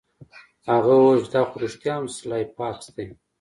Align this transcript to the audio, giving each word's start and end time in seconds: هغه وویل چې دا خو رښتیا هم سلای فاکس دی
هغه 0.69 0.91
وویل 0.95 1.23
چې 1.25 1.29
دا 1.33 1.41
خو 1.47 1.55
رښتیا 1.63 1.93
هم 1.97 2.05
سلای 2.17 2.43
فاکس 2.55 2.85
دی 2.95 3.05